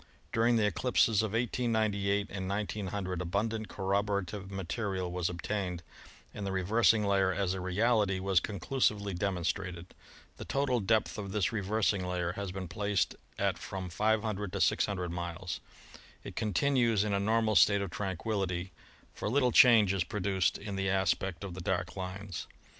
[0.31, 5.81] During the eclipses of 1898 and 1900 abundant corroborative material was ob tained,
[6.33, 9.93] and the reversing layer'as a reality was conclusively demonstrated.
[10.37, 15.11] The total depth of this reversing layer has been placed at from 500 to 600
[15.11, 15.59] miles.
[16.23, 18.71] It continues in a normal state of tranquillity,
[19.13, 22.47] for little change is produced in the aspect of the dark lines.